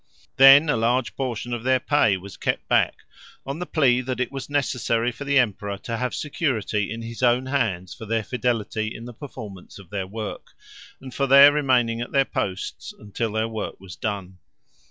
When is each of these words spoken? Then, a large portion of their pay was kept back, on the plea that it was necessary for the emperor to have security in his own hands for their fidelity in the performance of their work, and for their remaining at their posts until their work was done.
Then, 0.37 0.67
a 0.67 0.75
large 0.75 1.15
portion 1.15 1.53
of 1.53 1.61
their 1.61 1.79
pay 1.79 2.17
was 2.17 2.35
kept 2.35 2.67
back, 2.67 2.95
on 3.45 3.59
the 3.59 3.67
plea 3.67 4.01
that 4.01 4.19
it 4.19 4.31
was 4.31 4.49
necessary 4.49 5.11
for 5.11 5.25
the 5.25 5.37
emperor 5.37 5.77
to 5.77 5.97
have 5.97 6.15
security 6.15 6.91
in 6.91 7.03
his 7.03 7.21
own 7.21 7.45
hands 7.45 7.93
for 7.93 8.07
their 8.07 8.23
fidelity 8.23 8.95
in 8.95 9.05
the 9.05 9.13
performance 9.13 9.77
of 9.77 9.91
their 9.91 10.07
work, 10.07 10.55
and 10.99 11.13
for 11.13 11.27
their 11.27 11.53
remaining 11.53 12.01
at 12.01 12.11
their 12.11 12.25
posts 12.25 12.91
until 12.97 13.31
their 13.33 13.47
work 13.47 13.79
was 13.79 13.95
done. 13.95 14.39